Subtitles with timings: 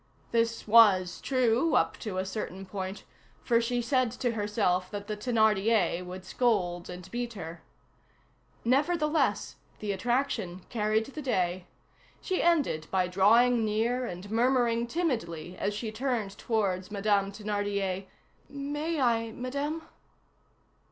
[0.31, 3.03] This was true, up to a certain point,
[3.43, 7.61] for she said to herself that the Thénardier would scold and beat her.
[8.65, 11.67] Nevertheless, the attraction carried the day.
[12.19, 18.07] She ended by drawing near and murmuring timidly as she turned towards Madame Thénardier:—
[18.49, 19.83] "May I, Madame?"